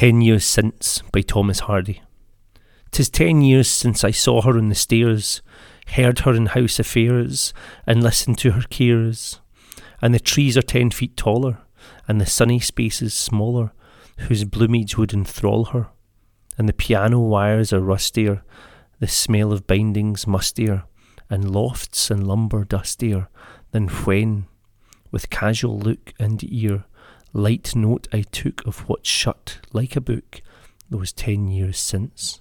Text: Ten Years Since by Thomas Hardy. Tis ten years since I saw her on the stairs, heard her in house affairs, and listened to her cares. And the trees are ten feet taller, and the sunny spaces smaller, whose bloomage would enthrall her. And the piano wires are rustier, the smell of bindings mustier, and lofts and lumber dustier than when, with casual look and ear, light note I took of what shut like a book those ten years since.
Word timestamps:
Ten 0.00 0.22
Years 0.22 0.46
Since 0.46 1.02
by 1.12 1.20
Thomas 1.20 1.58
Hardy. 1.60 2.00
Tis 2.90 3.10
ten 3.10 3.42
years 3.42 3.68
since 3.68 4.02
I 4.02 4.12
saw 4.12 4.40
her 4.40 4.56
on 4.56 4.70
the 4.70 4.74
stairs, 4.74 5.42
heard 5.88 6.20
her 6.20 6.32
in 6.32 6.46
house 6.46 6.78
affairs, 6.78 7.52
and 7.86 8.02
listened 8.02 8.38
to 8.38 8.52
her 8.52 8.62
cares. 8.70 9.42
And 10.00 10.14
the 10.14 10.18
trees 10.18 10.56
are 10.56 10.62
ten 10.62 10.90
feet 10.90 11.18
taller, 11.18 11.58
and 12.08 12.18
the 12.18 12.24
sunny 12.24 12.60
spaces 12.60 13.12
smaller, 13.12 13.72
whose 14.20 14.44
bloomage 14.44 14.96
would 14.96 15.12
enthrall 15.12 15.66
her. 15.66 15.88
And 16.56 16.66
the 16.66 16.72
piano 16.72 17.20
wires 17.20 17.70
are 17.70 17.80
rustier, 17.80 18.42
the 19.00 19.06
smell 19.06 19.52
of 19.52 19.66
bindings 19.66 20.24
mustier, 20.24 20.84
and 21.28 21.50
lofts 21.50 22.10
and 22.10 22.26
lumber 22.26 22.64
dustier 22.64 23.28
than 23.72 23.88
when, 23.88 24.46
with 25.10 25.28
casual 25.28 25.78
look 25.78 26.14
and 26.18 26.42
ear, 26.42 26.86
light 27.32 27.74
note 27.76 28.08
I 28.12 28.22
took 28.22 28.66
of 28.66 28.88
what 28.88 29.06
shut 29.06 29.58
like 29.72 29.96
a 29.96 30.00
book 30.00 30.42
those 30.88 31.12
ten 31.12 31.48
years 31.48 31.78
since. 31.78 32.40